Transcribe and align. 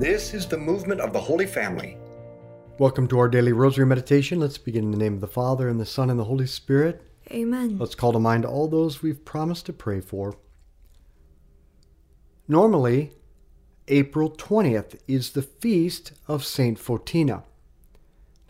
This 0.00 0.32
is 0.32 0.46
the 0.46 0.56
movement 0.56 1.02
of 1.02 1.12
the 1.12 1.20
Holy 1.20 1.44
Family. 1.44 1.98
Welcome 2.78 3.06
to 3.08 3.18
our 3.18 3.28
daily 3.28 3.52
rosary 3.52 3.84
meditation. 3.84 4.40
Let's 4.40 4.56
begin 4.56 4.84
in 4.84 4.92
the 4.92 4.96
name 4.96 5.12
of 5.12 5.20
the 5.20 5.26
Father, 5.26 5.68
and 5.68 5.78
the 5.78 5.84
Son, 5.84 6.08
and 6.08 6.18
the 6.18 6.24
Holy 6.24 6.46
Spirit. 6.46 7.02
Amen. 7.30 7.76
Let's 7.76 7.94
call 7.94 8.14
to 8.14 8.18
mind 8.18 8.46
all 8.46 8.66
those 8.66 9.02
we've 9.02 9.22
promised 9.26 9.66
to 9.66 9.74
pray 9.74 10.00
for. 10.00 10.38
Normally, 12.48 13.12
April 13.88 14.30
20th 14.30 14.98
is 15.06 15.32
the 15.32 15.42
feast 15.42 16.12
of 16.26 16.46
St. 16.46 16.78
Photina. 16.78 17.42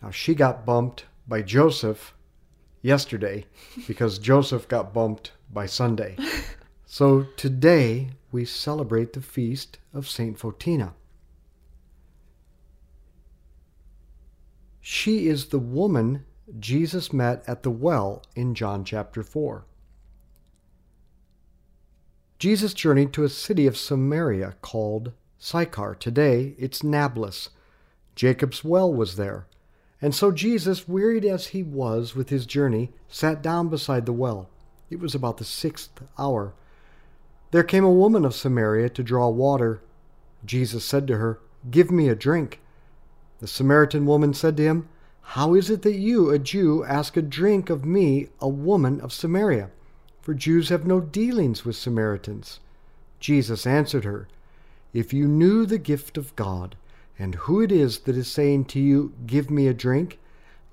Now, 0.01 0.09
she 0.09 0.33
got 0.33 0.65
bumped 0.65 1.03
by 1.27 1.41
Joseph 1.41 2.13
yesterday 2.81 3.43
because 3.89 4.19
Joseph 4.19 4.69
got 4.69 4.93
bumped 4.93 5.33
by 5.51 5.65
Sunday. 5.65 6.15
So 6.93 7.25
today 7.37 8.09
we 8.33 8.43
celebrate 8.43 9.13
the 9.13 9.21
feast 9.21 9.77
of 9.93 10.09
St. 10.09 10.37
Photina. 10.37 10.91
She 14.81 15.27
is 15.27 15.45
the 15.45 15.59
woman 15.59 16.25
Jesus 16.59 17.13
met 17.13 17.43
at 17.47 17.61
the 17.61 17.69
well 17.69 18.23
in 18.35 18.55
John 18.55 18.83
chapter 18.83 19.21
4. 19.21 19.63
Jesus 22.39 22.73
journeyed 22.73 23.13
to 23.13 23.23
a 23.23 23.29
city 23.29 23.67
of 23.67 23.77
Samaria 23.77 24.55
called 24.63 25.11
Sychar. 25.37 25.93
Today 25.93 26.55
it's 26.57 26.83
Nablus. 26.83 27.49
Jacob's 28.15 28.63
well 28.63 28.91
was 28.91 29.17
there. 29.17 29.45
And 30.01 30.15
so 30.15 30.31
Jesus, 30.31 30.87
wearied 30.87 31.25
as 31.25 31.47
he 31.47 31.61
was 31.61 32.15
with 32.15 32.29
his 32.29 32.47
journey, 32.47 32.89
sat 33.07 33.43
down 33.43 33.69
beside 33.69 34.07
the 34.07 34.13
well. 34.13 34.49
It 34.89 34.99
was 34.99 35.13
about 35.13 35.37
the 35.37 35.45
sixth 35.45 36.01
hour. 36.17 36.53
There 37.51 37.63
came 37.63 37.83
a 37.83 37.91
woman 37.91 38.25
of 38.25 38.33
Samaria 38.33 38.89
to 38.89 39.03
draw 39.03 39.29
water. 39.29 39.83
Jesus 40.43 40.83
said 40.83 41.05
to 41.07 41.17
her, 41.17 41.39
Give 41.69 41.91
me 41.91 42.09
a 42.09 42.15
drink. 42.15 42.59
The 43.41 43.47
Samaritan 43.47 44.05
woman 44.05 44.35
said 44.35 44.55
to 44.57 44.63
him, 44.63 44.87
How 45.21 45.55
is 45.55 45.71
it 45.71 45.81
that 45.81 45.97
you, 45.97 46.29
a 46.29 46.37
Jew, 46.37 46.83
ask 46.83 47.17
a 47.17 47.23
drink 47.23 47.71
of 47.71 47.83
me, 47.83 48.27
a 48.39 48.47
woman 48.47 49.01
of 49.01 49.11
Samaria? 49.11 49.71
For 50.21 50.35
Jews 50.35 50.69
have 50.69 50.85
no 50.85 50.99
dealings 50.99 51.65
with 51.65 51.75
Samaritans. 51.75 52.59
Jesus 53.19 53.65
answered 53.65 54.03
her, 54.03 54.27
If 54.93 55.11
you 55.11 55.27
knew 55.27 55.65
the 55.65 55.79
gift 55.79 56.19
of 56.19 56.35
God, 56.35 56.75
and 57.17 57.33
who 57.33 57.61
it 57.61 57.71
is 57.71 58.01
that 58.01 58.15
is 58.15 58.27
saying 58.27 58.65
to 58.65 58.79
you, 58.79 59.11
Give 59.25 59.49
me 59.49 59.65
a 59.65 59.73
drink, 59.73 60.19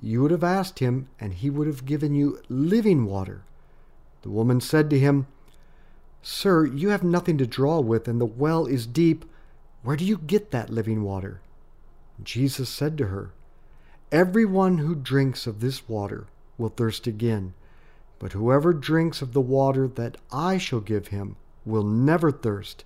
you 0.02 0.20
would 0.20 0.30
have 0.30 0.44
asked 0.44 0.80
him, 0.80 1.08
and 1.18 1.32
he 1.32 1.48
would 1.48 1.68
have 1.68 1.86
given 1.86 2.14
you 2.14 2.38
living 2.50 3.06
water. 3.06 3.44
The 4.20 4.30
woman 4.30 4.60
said 4.60 4.90
to 4.90 4.98
him, 4.98 5.26
Sir, 6.20 6.66
you 6.66 6.90
have 6.90 7.02
nothing 7.02 7.38
to 7.38 7.46
draw 7.46 7.80
with, 7.80 8.06
and 8.06 8.20
the 8.20 8.26
well 8.26 8.66
is 8.66 8.86
deep. 8.86 9.24
Where 9.82 9.96
do 9.96 10.04
you 10.04 10.18
get 10.18 10.50
that 10.50 10.68
living 10.68 11.02
water? 11.02 11.40
Jesus 12.22 12.68
said 12.68 12.98
to 12.98 13.06
her, 13.06 13.32
Everyone 14.10 14.78
who 14.78 14.94
drinks 14.94 15.46
of 15.46 15.60
this 15.60 15.88
water 15.88 16.26
will 16.56 16.70
thirst 16.70 17.06
again, 17.06 17.54
but 18.18 18.32
whoever 18.32 18.72
drinks 18.72 19.22
of 19.22 19.32
the 19.32 19.40
water 19.40 19.86
that 19.86 20.16
I 20.32 20.58
shall 20.58 20.80
give 20.80 21.08
him 21.08 21.36
will 21.64 21.84
never 21.84 22.32
thirst. 22.32 22.84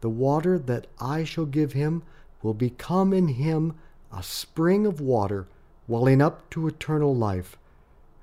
The 0.00 0.08
water 0.08 0.58
that 0.58 0.86
I 1.00 1.24
shall 1.24 1.46
give 1.46 1.72
him 1.72 2.02
will 2.42 2.54
become 2.54 3.12
in 3.12 3.28
him 3.28 3.74
a 4.12 4.22
spring 4.22 4.86
of 4.86 5.00
water 5.00 5.46
welling 5.88 6.22
up 6.22 6.48
to 6.50 6.66
eternal 6.66 7.14
life. 7.14 7.56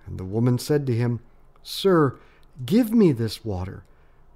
And 0.06 0.18
the 0.18 0.26
woman 0.26 0.58
said 0.58 0.88
to 0.88 0.96
him, 0.96 1.20
Sir, 1.64 2.18
give 2.66 2.92
me 2.92 3.12
this 3.12 3.46
water, 3.46 3.84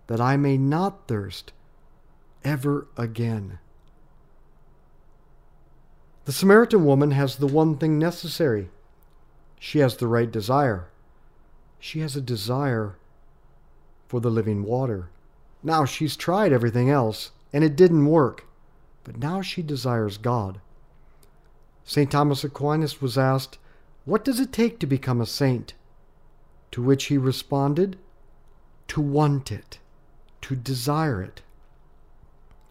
that 0.07 0.21
I 0.21 0.37
may 0.37 0.57
not 0.57 1.07
thirst 1.07 1.53
ever 2.43 2.87
again. 2.97 3.59
The 6.25 6.31
Samaritan 6.31 6.85
woman 6.85 7.11
has 7.11 7.35
the 7.35 7.45
one 7.45 7.77
thing 7.77 7.99
necessary. 7.99 8.69
She 9.59 9.77
has 9.79 9.97
the 9.97 10.07
right 10.07 10.31
desire. 10.31 10.87
She 11.79 11.99
has 11.99 12.15
a 12.15 12.21
desire 12.21 12.95
for 14.07 14.19
the 14.19 14.31
living 14.31 14.63
water. 14.63 15.09
Now 15.61 15.85
she's 15.85 16.15
tried 16.15 16.51
everything 16.51 16.89
else, 16.89 17.29
and 17.53 17.63
it 17.63 17.75
didn't 17.75 18.07
work, 18.07 18.45
but 19.03 19.19
now 19.19 19.43
she 19.43 19.61
desires 19.61 20.17
God. 20.17 20.59
St. 21.83 22.09
Thomas 22.09 22.43
Aquinas 22.43 23.01
was 23.01 23.19
asked, 23.19 23.59
What 24.05 24.25
does 24.25 24.39
it 24.39 24.51
take 24.51 24.79
to 24.79 24.87
become 24.87 25.21
a 25.21 25.27
saint? 25.27 25.75
To 26.71 26.81
which 26.81 27.05
he 27.05 27.19
responded, 27.19 27.97
To 28.87 28.99
want 28.99 29.51
it, 29.51 29.77
to 30.41 30.55
desire 30.55 31.21
it, 31.21 31.43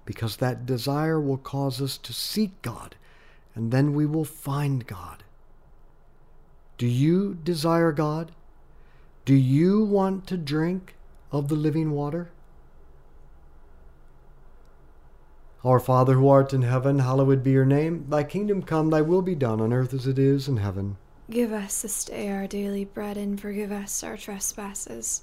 because 0.04 0.38
that 0.38 0.66
desire 0.66 1.20
will 1.20 1.38
cause 1.38 1.80
us 1.80 1.96
to 1.98 2.12
seek 2.12 2.60
God 2.60 2.96
and 3.54 3.70
then 3.70 3.94
we 3.94 4.06
will 4.06 4.24
find 4.24 4.86
God. 4.86 5.22
Do 6.76 6.86
you 6.86 7.34
desire 7.34 7.92
God? 7.92 8.32
Do 9.24 9.34
you 9.34 9.84
want 9.84 10.26
to 10.26 10.36
drink 10.36 10.94
of 11.30 11.48
the 11.48 11.54
living 11.54 11.92
water? 11.92 12.30
Our 15.64 15.80
Father 15.80 16.14
who 16.14 16.28
art 16.28 16.52
in 16.52 16.62
heaven, 16.62 16.98
hallowed 16.98 17.42
be 17.42 17.52
your 17.52 17.64
name. 17.64 18.04
Thy 18.08 18.22
kingdom 18.22 18.62
come, 18.62 18.90
thy 18.90 19.00
will 19.00 19.22
be 19.22 19.34
done 19.34 19.60
on 19.60 19.72
earth 19.72 19.94
as 19.94 20.06
it 20.06 20.18
is 20.18 20.46
in 20.46 20.58
heaven. 20.58 20.98
Give 21.30 21.52
us 21.52 21.80
this 21.80 22.04
day 22.04 22.28
our 22.28 22.46
daily 22.46 22.84
bread 22.84 23.16
and 23.16 23.40
forgive 23.40 23.72
us 23.72 24.04
our 24.04 24.18
trespasses, 24.18 25.22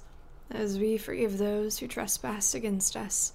as 0.50 0.80
we 0.80 0.98
forgive 0.98 1.38
those 1.38 1.78
who 1.78 1.86
trespass 1.86 2.54
against 2.54 2.96
us 2.96 3.34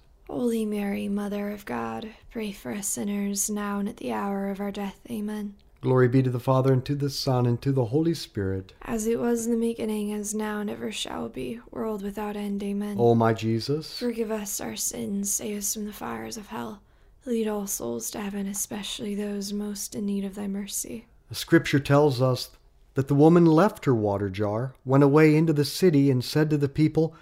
Holy 0.31 0.65
Mary, 0.65 1.09
Mother 1.09 1.49
of 1.49 1.65
God, 1.65 2.07
pray 2.31 2.53
for 2.53 2.71
us 2.71 2.87
sinners, 2.87 3.49
now 3.49 3.79
and 3.79 3.89
at 3.89 3.97
the 3.97 4.13
hour 4.13 4.47
of 4.49 4.61
our 4.61 4.71
death. 4.71 4.97
Amen. 5.09 5.55
Glory 5.81 6.07
be 6.07 6.23
to 6.23 6.29
the 6.29 6.39
Father, 6.39 6.71
and 6.71 6.85
to 6.85 6.95
the 6.95 7.09
Son, 7.09 7.45
and 7.45 7.61
to 7.61 7.73
the 7.73 7.83
Holy 7.83 8.13
Spirit. 8.13 8.71
As 8.81 9.07
it 9.07 9.19
was 9.19 9.45
in 9.45 9.51
the 9.51 9.67
beginning, 9.67 10.13
as 10.13 10.33
now, 10.33 10.61
and 10.61 10.69
ever 10.69 10.89
shall 10.89 11.27
be, 11.27 11.59
world 11.69 12.01
without 12.01 12.37
end. 12.37 12.63
Amen. 12.63 12.95
O 12.97 13.13
my 13.13 13.33
Jesus, 13.33 13.99
Forgive 13.99 14.31
us 14.31 14.61
our 14.61 14.77
sins, 14.77 15.29
save 15.29 15.57
us 15.57 15.73
from 15.73 15.85
the 15.85 15.91
fires 15.91 16.37
of 16.37 16.47
hell. 16.47 16.81
Lead 17.25 17.49
all 17.49 17.67
souls 17.67 18.09
to 18.11 18.21
heaven, 18.21 18.47
especially 18.47 19.13
those 19.13 19.51
most 19.51 19.95
in 19.95 20.05
need 20.05 20.23
of 20.23 20.35
thy 20.35 20.47
mercy. 20.47 21.07
the 21.27 21.35
Scripture 21.35 21.79
tells 21.79 22.21
us 22.21 22.51
that 22.93 23.09
the 23.09 23.15
woman 23.15 23.45
left 23.45 23.83
her 23.83 23.93
water 23.93 24.29
jar, 24.29 24.75
went 24.85 25.03
away 25.03 25.35
into 25.35 25.51
the 25.51 25.65
city, 25.65 26.09
and 26.09 26.23
said 26.23 26.49
to 26.49 26.57
the 26.57 26.69
people, 26.69 27.13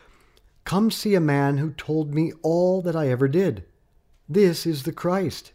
Come 0.69 0.91
see 0.91 1.15
a 1.15 1.19
man 1.19 1.57
who 1.57 1.71
told 1.71 2.13
me 2.13 2.31
all 2.43 2.83
that 2.83 2.95
I 2.95 3.07
ever 3.07 3.27
did. 3.27 3.65
This 4.29 4.67
is 4.67 4.83
the 4.83 4.91
Christ. 4.91 5.51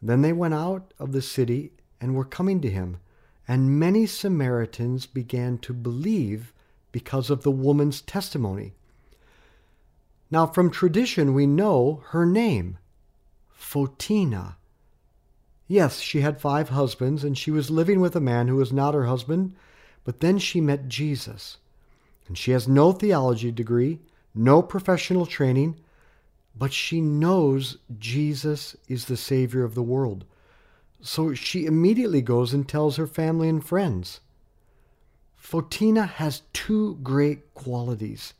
Then 0.00 0.22
they 0.22 0.32
went 0.32 0.54
out 0.54 0.94
of 0.98 1.12
the 1.12 1.20
city 1.20 1.72
and 2.00 2.14
were 2.14 2.24
coming 2.24 2.62
to 2.62 2.70
him, 2.70 2.96
and 3.46 3.78
many 3.78 4.06
Samaritans 4.06 5.04
began 5.04 5.58
to 5.58 5.74
believe 5.74 6.54
because 6.92 7.28
of 7.28 7.42
the 7.42 7.50
woman's 7.50 8.00
testimony. 8.00 8.72
Now, 10.30 10.46
from 10.46 10.70
tradition, 10.70 11.34
we 11.34 11.46
know 11.46 12.02
her 12.06 12.24
name, 12.24 12.78
Photina. 13.54 14.54
Yes, 15.68 16.00
she 16.00 16.22
had 16.22 16.40
five 16.40 16.70
husbands, 16.70 17.22
and 17.22 17.36
she 17.36 17.50
was 17.50 17.70
living 17.70 18.00
with 18.00 18.16
a 18.16 18.20
man 18.20 18.48
who 18.48 18.56
was 18.56 18.72
not 18.72 18.94
her 18.94 19.04
husband, 19.04 19.54
but 20.04 20.20
then 20.20 20.38
she 20.38 20.62
met 20.62 20.88
Jesus. 20.88 21.58
And 22.28 22.36
she 22.36 22.50
has 22.52 22.66
no 22.66 22.92
theology 22.92 23.52
degree, 23.52 24.00
no 24.34 24.62
professional 24.62 25.26
training, 25.26 25.78
but 26.58 26.72
she 26.72 27.00
knows 27.00 27.78
Jesus 27.98 28.76
is 28.88 29.04
the 29.04 29.16
Savior 29.16 29.64
of 29.64 29.74
the 29.74 29.82
world. 29.82 30.24
So 31.00 31.34
she 31.34 31.66
immediately 31.66 32.22
goes 32.22 32.52
and 32.52 32.68
tells 32.68 32.96
her 32.96 33.06
family 33.06 33.48
and 33.48 33.64
friends. 33.64 34.20
Photina 35.40 36.08
has 36.08 36.42
two 36.52 36.98
great 37.02 37.54
qualities. 37.54 38.34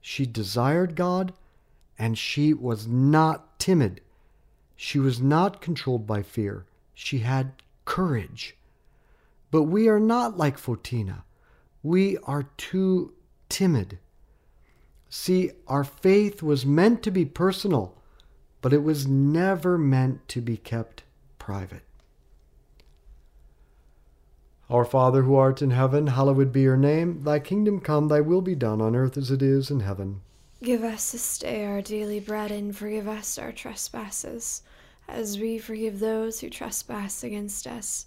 She 0.00 0.26
desired 0.26 0.96
God, 0.96 1.32
and 1.98 2.18
she 2.18 2.52
was 2.52 2.86
not 2.86 3.58
timid. 3.58 4.02
She 4.76 4.98
was 4.98 5.20
not 5.20 5.62
controlled 5.62 6.06
by 6.06 6.22
fear. 6.22 6.66
She 6.92 7.20
had 7.20 7.62
courage. 7.84 8.56
But 9.50 9.62
we 9.62 9.88
are 9.88 10.00
not 10.00 10.36
like 10.36 10.58
Photina. 10.58 11.22
We 11.84 12.16
are 12.24 12.48
too 12.56 13.12
timid. 13.50 13.98
See, 15.10 15.52
our 15.68 15.84
faith 15.84 16.42
was 16.42 16.64
meant 16.64 17.02
to 17.02 17.10
be 17.10 17.26
personal, 17.26 17.96
but 18.62 18.72
it 18.72 18.82
was 18.82 19.06
never 19.06 19.76
meant 19.76 20.26
to 20.28 20.40
be 20.40 20.56
kept 20.56 21.02
private. 21.38 21.82
Our 24.70 24.86
Father 24.86 25.24
who 25.24 25.34
art 25.34 25.60
in 25.60 25.72
heaven, 25.72 26.06
hallowed 26.06 26.50
be 26.52 26.62
your 26.62 26.78
name. 26.78 27.22
Thy 27.22 27.38
kingdom 27.38 27.80
come, 27.80 28.08
thy 28.08 28.22
will 28.22 28.40
be 28.40 28.54
done 28.54 28.80
on 28.80 28.96
earth 28.96 29.18
as 29.18 29.30
it 29.30 29.42
is 29.42 29.70
in 29.70 29.80
heaven. 29.80 30.22
Give 30.62 30.82
us 30.82 31.12
this 31.12 31.38
day 31.38 31.66
our 31.66 31.82
daily 31.82 32.18
bread, 32.18 32.50
and 32.50 32.74
forgive 32.74 33.06
us 33.06 33.38
our 33.38 33.52
trespasses, 33.52 34.62
as 35.06 35.38
we 35.38 35.58
forgive 35.58 36.00
those 36.00 36.40
who 36.40 36.48
trespass 36.48 37.22
against 37.22 37.66
us. 37.66 38.06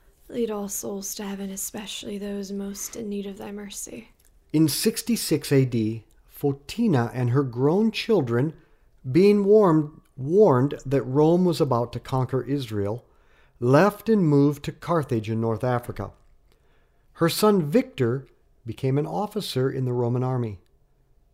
Lead 0.31 0.49
all 0.49 0.69
souls 0.69 1.13
to 1.15 1.23
heaven, 1.23 1.49
especially 1.49 2.17
those 2.17 2.53
most 2.53 2.95
in 2.95 3.09
need 3.09 3.25
of 3.25 3.37
thy 3.37 3.51
mercy. 3.51 4.09
in 4.53 4.67
66 4.69 5.51
AD, 5.51 6.01
Photina 6.33 7.11
and 7.13 7.31
her 7.31 7.43
grown 7.43 7.91
children, 7.91 8.53
being 9.11 9.43
warned, 9.43 9.99
warned 10.15 10.75
that 10.85 11.03
Rome 11.03 11.43
was 11.43 11.59
about 11.59 11.91
to 11.93 11.99
conquer 11.99 12.43
Israel, 12.43 13.03
left 13.59 14.07
and 14.07 14.25
moved 14.25 14.63
to 14.63 14.71
Carthage 14.71 15.29
in 15.29 15.41
North 15.41 15.65
Africa. 15.65 16.11
Her 17.13 17.29
son 17.29 17.69
Victor 17.69 18.25
became 18.65 18.97
an 18.97 19.05
officer 19.07 19.69
in 19.69 19.83
the 19.85 19.93
Roman 19.93 20.23
army. 20.23 20.59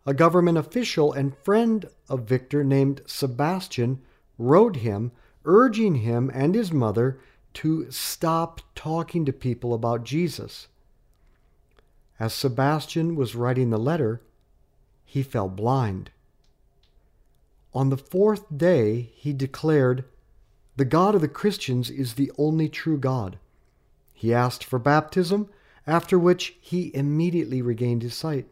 A 0.07 0.13
government 0.13 0.57
official 0.57 1.13
and 1.13 1.37
friend 1.37 1.85
of 2.09 2.21
Victor 2.21 2.63
named 2.63 3.01
Sebastian 3.05 4.01
wrote 4.39 4.77
him, 4.77 5.11
urging 5.45 5.95
him 5.95 6.31
and 6.33 6.55
his 6.55 6.71
mother 6.71 7.19
to 7.57 7.89
stop 7.89 8.61
talking 8.75 9.25
to 9.25 9.33
people 9.33 9.73
about 9.73 10.03
Jesus. 10.03 10.67
As 12.19 12.31
Sebastian 12.31 13.15
was 13.15 13.33
writing 13.33 13.71
the 13.71 13.79
letter, 13.79 14.21
he 15.03 15.23
fell 15.23 15.49
blind. 15.49 16.11
On 17.73 17.89
the 17.89 17.97
fourth 17.97 18.45
day, 18.55 19.09
he 19.15 19.33
declared, 19.33 20.05
The 20.75 20.85
God 20.85 21.15
of 21.15 21.21
the 21.21 21.27
Christians 21.27 21.89
is 21.89 22.13
the 22.13 22.31
only 22.37 22.69
true 22.69 22.99
God. 22.99 23.39
He 24.13 24.35
asked 24.35 24.63
for 24.63 24.77
baptism, 24.77 25.49
after 25.87 26.19
which 26.19 26.57
he 26.61 26.93
immediately 26.93 27.63
regained 27.63 28.03
his 28.03 28.13
sight. 28.13 28.45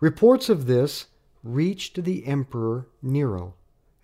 Reports 0.00 0.48
of 0.48 0.64
this 0.64 1.08
reached 1.42 2.04
the 2.04 2.24
Emperor 2.24 2.86
Nero, 3.02 3.52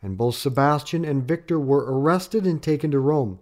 and 0.03 0.19
both 0.19 0.35
Sebastian 0.35 1.07
and 1.07 1.27
Victor 1.27 1.59
were 1.59 1.91
arrested 1.91 2.47
and 2.47 2.63
taken 2.63 2.91
to 2.91 3.01
Rome. 3.01 3.39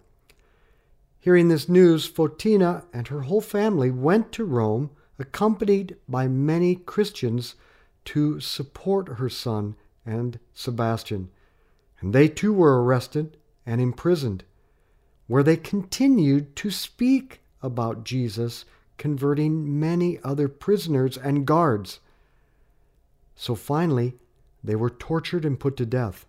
Hearing 1.21 1.49
this 1.49 1.69
news, 1.69 2.11
Photina 2.11 2.85
and 2.93 3.09
her 3.09 3.23
whole 3.23 3.41
family 3.41 3.91
went 3.91 4.33
to 4.33 4.45
Rome, 4.45 4.91
accompanied 5.19 5.97
by 6.09 6.29
many 6.29 6.77
Christians, 6.77 7.57
to 8.07 8.41
support 8.41 9.19
her 9.19 9.29
son 9.29 9.75
and 10.07 10.39
Sebastian. 10.55 11.31
And 12.01 12.15
they 12.15 12.29
too 12.29 12.53
were 12.53 12.83
arrested 12.83 13.37
and 13.67 13.81
imprisoned, 13.81 14.45
where 15.27 15.43
they 15.43 15.57
continued 15.57 16.55
to 16.57 16.71
speak 16.71 17.41
about 17.61 18.05
Jesus, 18.05 18.65
converting 18.97 19.79
many 19.79 20.19
other 20.23 20.49
prisoners 20.49 21.19
and 21.19 21.47
guards. 21.47 21.99
So 23.35 23.55
finally, 23.55 24.15
they 24.63 24.77
were 24.77 24.91
tortured 24.91 25.45
and 25.45 25.59
put 25.59 25.77
to 25.77 25.87
death. 25.87 26.27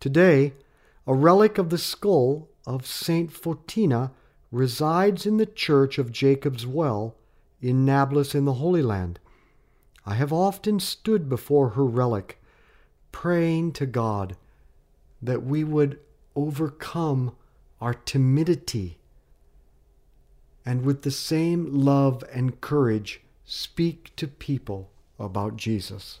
Today, 0.00 0.54
a 1.06 1.14
relic 1.14 1.58
of 1.58 1.70
the 1.70 1.78
skull 1.78 2.48
of 2.66 2.86
Saint 2.86 3.32
Photina 3.32 4.10
resides 4.50 5.26
in 5.26 5.36
the 5.36 5.46
church 5.46 5.98
of 5.98 6.12
Jacob's 6.12 6.66
Well 6.66 7.16
in 7.60 7.84
Nablus 7.84 8.34
in 8.34 8.44
the 8.44 8.54
Holy 8.54 8.82
Land. 8.82 9.18
I 10.06 10.14
have 10.14 10.32
often 10.32 10.80
stood 10.80 11.28
before 11.28 11.70
her 11.70 11.84
relic, 11.84 12.40
praying 13.10 13.72
to 13.72 13.86
God 13.86 14.36
that 15.22 15.44
we 15.44 15.64
would 15.64 15.98
overcome 16.36 17.34
our 17.80 17.94
timidity 17.94 18.98
and 20.66 20.82
with 20.82 21.02
the 21.02 21.10
same 21.10 21.66
love 21.72 22.24
and 22.32 22.60
courage 22.60 23.20
speak 23.44 24.14
to 24.16 24.26
people 24.26 24.90
about 25.18 25.56
Jesus. 25.56 26.20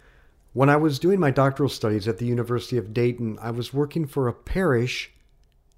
When 0.53 0.69
I 0.69 0.75
was 0.75 0.99
doing 0.99 1.19
my 1.19 1.31
doctoral 1.31 1.69
studies 1.69 2.07
at 2.07 2.17
the 2.17 2.25
University 2.25 2.77
of 2.77 2.93
Dayton, 2.93 3.37
I 3.41 3.51
was 3.51 3.73
working 3.73 4.05
for 4.05 4.27
a 4.27 4.33
parish 4.33 5.11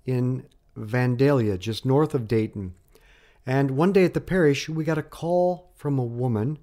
in 0.06 0.48
Vandalia, 0.77 1.60
just 1.60 1.86
north 1.86 2.15
of 2.15 2.27
Dayton. 2.27 2.74
And 3.46 3.72
one 3.72 3.92
day 3.92 4.06
at 4.06 4.13
the 4.13 4.22
parish, 4.22 4.70
we 4.70 4.84
got 4.84 4.98
a 4.98 5.03
call 5.03 5.72
from 5.75 6.00
a 6.00 6.03
woman, 6.03 6.58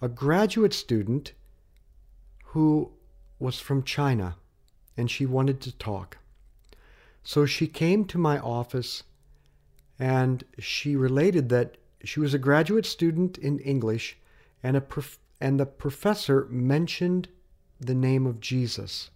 a 0.00 0.08
graduate 0.08 0.72
student 0.72 1.32
who 2.46 2.92
was 3.38 3.58
from 3.58 3.82
China, 3.82 4.36
and 4.96 5.10
she 5.10 5.26
wanted 5.26 5.60
to 5.62 5.76
talk. 5.76 6.18
So 7.22 7.46
she 7.46 7.66
came 7.66 8.04
to 8.06 8.18
my 8.18 8.38
office 8.38 9.02
and 9.98 10.44
she 10.58 10.96
related 10.96 11.48
that 11.48 11.76
she 12.04 12.20
was 12.20 12.34
a 12.34 12.38
graduate 12.38 12.86
student 12.86 13.38
in 13.38 13.58
English 13.60 14.16
and 14.62 14.76
a 14.76 14.80
prof- 14.80 15.18
and 15.44 15.60
the 15.60 15.66
professor 15.66 16.46
mentioned 16.48 17.28
the 17.78 17.94
name 17.94 18.26
of 18.26 18.40
Jesus. 18.40 19.10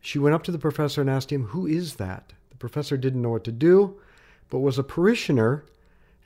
She 0.00 0.18
went 0.18 0.34
up 0.34 0.42
to 0.44 0.50
the 0.50 0.58
professor 0.58 1.02
and 1.02 1.10
asked 1.10 1.30
him, 1.30 1.48
"Who 1.48 1.66
is 1.66 1.96
that?" 1.96 2.32
The 2.48 2.56
professor 2.56 2.96
didn't 2.96 3.20
know 3.20 3.28
what 3.28 3.44
to 3.44 3.52
do, 3.52 4.00
but 4.48 4.60
was 4.60 4.78
a 4.78 4.82
parishioner 4.82 5.66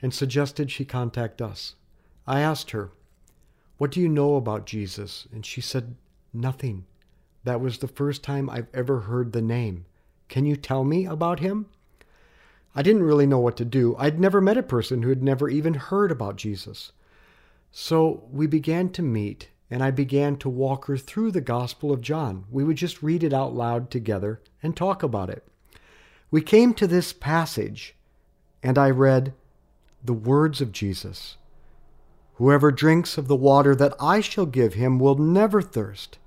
and 0.01 0.13
suggested 0.13 0.71
she 0.71 0.85
contact 0.85 1.41
us. 1.41 1.75
I 2.25 2.39
asked 2.39 2.71
her, 2.71 2.91
"What 3.77 3.91
do 3.91 3.99
you 3.99 4.07
know 4.07 4.37
about 4.37 4.65
Jesus?" 4.65 5.27
And 5.33 5.45
she 5.45 5.59
said, 5.59 5.97
"Nothing. 6.31 6.85
That 7.43 7.59
was 7.59 7.79
the 7.79 7.89
first 7.89 8.23
time 8.23 8.49
I've 8.49 8.73
ever 8.73 9.01
heard 9.01 9.33
the 9.33 9.41
name. 9.41 9.87
Can 10.29 10.45
you 10.45 10.55
tell 10.55 10.85
me 10.85 11.05
about 11.05 11.41
him?" 11.41 11.65
I 12.73 12.81
didn't 12.81 13.03
really 13.03 13.27
know 13.27 13.39
what 13.39 13.57
to 13.57 13.65
do. 13.65 13.93
I'd 13.97 14.21
never 14.21 14.39
met 14.39 14.57
a 14.57 14.63
person 14.63 15.01
who 15.01 15.09
had 15.09 15.21
never 15.21 15.49
even 15.49 15.73
heard 15.73 16.13
about 16.13 16.37
Jesus. 16.37 16.93
So 17.77 18.23
we 18.31 18.47
began 18.47 18.87
to 18.91 19.01
meet, 19.01 19.49
and 19.69 19.83
I 19.83 19.91
began 19.91 20.37
to 20.37 20.47
walk 20.47 20.85
her 20.85 20.95
through 20.95 21.31
the 21.31 21.41
Gospel 21.41 21.91
of 21.91 21.99
John. 21.99 22.45
We 22.49 22.63
would 22.63 22.77
just 22.77 23.03
read 23.03 23.21
it 23.21 23.33
out 23.33 23.53
loud 23.53 23.91
together 23.91 24.39
and 24.63 24.77
talk 24.77 25.03
about 25.03 25.29
it. 25.29 25.45
We 26.31 26.39
came 26.41 26.73
to 26.75 26.87
this 26.87 27.11
passage, 27.11 27.93
and 28.63 28.77
I 28.77 28.89
read 28.91 29.33
the 30.01 30.13
words 30.13 30.61
of 30.61 30.71
Jesus 30.71 31.35
Whoever 32.35 32.71
drinks 32.71 33.17
of 33.17 33.27
the 33.27 33.35
water 33.35 33.75
that 33.75 33.93
I 33.99 34.21
shall 34.21 34.45
give 34.45 34.75
him 34.75 34.97
will 34.97 35.17
never 35.17 35.61
thirst. 35.61 36.17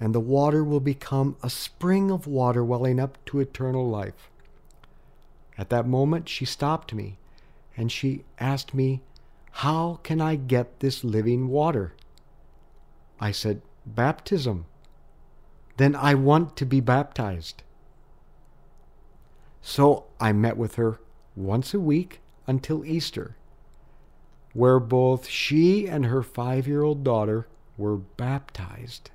and 0.00 0.14
the 0.14 0.18
water 0.20 0.64
will 0.64 0.80
become 0.80 1.36
a 1.42 1.50
spring 1.50 2.10
of 2.10 2.26
water 2.26 2.64
welling 2.64 2.98
up 2.98 3.22
to 3.26 3.40
eternal 3.40 3.86
life. 3.86 4.30
At 5.58 5.68
that 5.68 5.86
moment, 5.86 6.26
she 6.30 6.46
stopped 6.46 6.94
me 6.94 7.18
and 7.76 7.92
she 7.92 8.24
asked 8.38 8.72
me, 8.72 9.02
How 9.58 10.00
can 10.02 10.20
I 10.20 10.34
get 10.34 10.80
this 10.80 11.04
living 11.04 11.46
water? 11.46 11.94
I 13.20 13.30
said, 13.30 13.62
Baptism. 13.86 14.66
Then 15.76 15.94
I 15.94 16.14
want 16.14 16.56
to 16.56 16.66
be 16.66 16.80
baptized. 16.80 17.62
So 19.62 20.06
I 20.18 20.32
met 20.32 20.56
with 20.56 20.74
her 20.74 21.00
once 21.36 21.72
a 21.72 21.78
week 21.78 22.20
until 22.48 22.84
Easter, 22.84 23.36
where 24.54 24.80
both 24.80 25.28
she 25.28 25.86
and 25.86 26.06
her 26.06 26.22
five 26.22 26.66
year 26.66 26.82
old 26.82 27.04
daughter 27.04 27.46
were 27.78 27.96
baptized. 27.96 29.12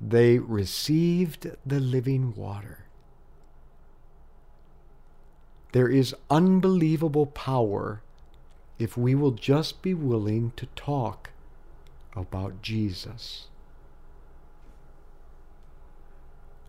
They 0.00 0.38
received 0.38 1.50
the 1.66 1.80
living 1.80 2.32
water. 2.36 2.84
There 5.72 5.88
is 5.88 6.14
unbelievable 6.30 7.26
power 7.26 8.00
if 8.78 8.96
we 8.96 9.14
will 9.14 9.30
just 9.30 9.82
be 9.82 9.94
willing 9.94 10.52
to 10.56 10.66
talk 10.74 11.30
about 12.16 12.62
Jesus. 12.62 13.46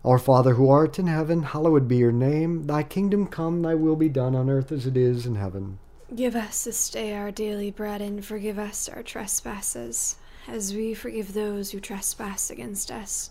Our 0.04 0.18
Father 0.18 0.54
who 0.54 0.70
art 0.70 0.98
in 1.00 1.08
heaven, 1.08 1.42
hallowed 1.42 1.88
be 1.88 1.96
your 1.96 2.12
name. 2.12 2.66
Thy 2.66 2.84
kingdom 2.84 3.26
come, 3.26 3.62
thy 3.62 3.74
will 3.74 3.96
be 3.96 4.08
done 4.08 4.36
on 4.36 4.48
earth 4.48 4.70
as 4.70 4.86
it 4.86 4.96
is 4.96 5.26
in 5.26 5.34
heaven. 5.34 5.80
Give 6.14 6.36
us 6.36 6.62
this 6.64 6.88
day 6.90 7.14
our 7.14 7.32
daily 7.32 7.72
bread 7.72 8.00
and 8.00 8.24
forgive 8.24 8.58
us 8.58 8.88
our 8.88 9.02
trespasses, 9.02 10.16
as 10.46 10.72
we 10.72 10.94
forgive 10.94 11.34
those 11.34 11.72
who 11.72 11.80
trespass 11.80 12.50
against 12.50 12.92
us 12.92 13.30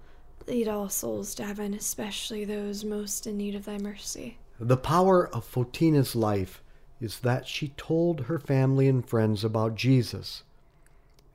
Lead 0.47 0.67
all 0.67 0.89
souls 0.89 1.35
to 1.35 1.43
heaven, 1.43 1.73
especially 1.73 2.45
those 2.45 2.83
most 2.83 3.27
in 3.27 3.37
need 3.37 3.55
of 3.55 3.65
thy 3.65 3.77
mercy. 3.77 4.37
The 4.59 4.77
power 4.77 5.27
of 5.27 5.51
Photina's 5.51 6.15
life 6.15 6.61
is 6.99 7.19
that 7.19 7.47
she 7.47 7.69
told 7.69 8.21
her 8.21 8.39
family 8.39 8.87
and 8.87 9.07
friends 9.07 9.43
about 9.43 9.75
Jesus. 9.75 10.43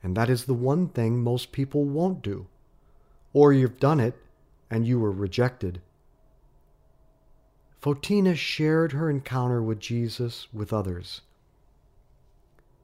And 0.01 0.15
that 0.15 0.29
is 0.29 0.45
the 0.45 0.53
one 0.53 0.87
thing 0.87 1.21
most 1.21 1.51
people 1.51 1.83
won't 1.83 2.21
do. 2.21 2.47
Or 3.33 3.51
you've 3.51 3.79
done 3.79 3.99
it 3.99 4.15
and 4.69 4.87
you 4.87 4.99
were 4.99 5.11
rejected. 5.11 5.81
Photina 7.81 8.35
shared 8.35 8.93
her 8.93 9.09
encounter 9.09 9.61
with 9.61 9.79
Jesus 9.79 10.47
with 10.53 10.73
others. 10.73 11.21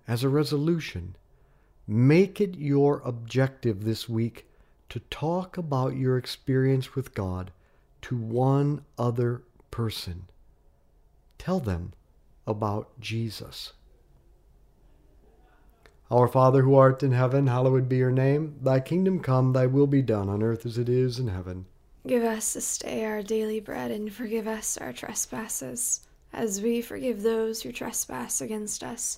As 0.07 0.23
a 0.23 0.29
resolution, 0.29 1.15
make 1.87 2.39
it 2.41 2.55
your 2.55 3.01
objective 3.05 3.83
this 3.83 4.07
week 4.07 4.45
to 4.93 4.99
talk 4.99 5.57
about 5.57 5.95
your 5.95 6.19
experience 6.19 6.93
with 6.93 7.15
God 7.15 7.49
to 8.03 8.15
one 8.15 8.85
other 8.95 9.41
person. 9.71 10.25
Tell 11.39 11.59
them 11.59 11.93
about 12.45 12.99
Jesus. 12.99 13.73
Our 16.11 16.27
Father 16.27 16.61
who 16.61 16.75
art 16.75 17.01
in 17.01 17.11
heaven, 17.11 17.47
hallowed 17.47 17.89
be 17.89 17.97
your 17.97 18.11
name. 18.11 18.59
Thy 18.61 18.79
kingdom 18.81 19.19
come, 19.19 19.51
thy 19.51 19.65
will 19.65 19.87
be 19.87 20.03
done 20.03 20.29
on 20.29 20.43
earth 20.43 20.63
as 20.63 20.77
it 20.77 20.89
is 20.89 21.17
in 21.17 21.29
heaven. 21.29 21.65
Give 22.05 22.21
us 22.21 22.53
this 22.53 22.77
day 22.77 23.03
our 23.03 23.23
daily 23.23 23.59
bread, 23.59 23.89
and 23.89 24.13
forgive 24.13 24.47
us 24.47 24.77
our 24.77 24.93
trespasses, 24.93 26.01
as 26.31 26.61
we 26.61 26.83
forgive 26.83 27.23
those 27.23 27.63
who 27.63 27.71
trespass 27.71 28.41
against 28.41 28.83
us. 28.83 29.17